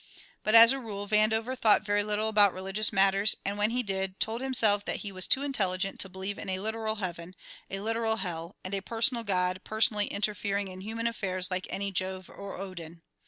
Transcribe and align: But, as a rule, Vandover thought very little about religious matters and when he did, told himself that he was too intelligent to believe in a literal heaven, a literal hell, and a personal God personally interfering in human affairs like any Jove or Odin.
But, 0.43 0.55
as 0.55 0.71
a 0.73 0.79
rule, 0.79 1.07
Vandover 1.07 1.55
thought 1.55 1.83
very 1.85 2.01
little 2.01 2.27
about 2.27 2.53
religious 2.53 2.91
matters 2.91 3.37
and 3.45 3.55
when 3.55 3.69
he 3.69 3.83
did, 3.83 4.19
told 4.19 4.41
himself 4.41 4.83
that 4.85 5.01
he 5.05 5.11
was 5.11 5.27
too 5.27 5.43
intelligent 5.43 5.99
to 5.99 6.09
believe 6.09 6.39
in 6.39 6.49
a 6.49 6.57
literal 6.57 6.95
heaven, 6.95 7.35
a 7.69 7.81
literal 7.81 8.15
hell, 8.15 8.55
and 8.63 8.73
a 8.73 8.81
personal 8.81 9.23
God 9.23 9.61
personally 9.63 10.07
interfering 10.07 10.69
in 10.69 10.81
human 10.81 11.05
affairs 11.05 11.51
like 11.51 11.67
any 11.69 11.91
Jove 11.91 12.31
or 12.31 12.57
Odin. 12.57 13.03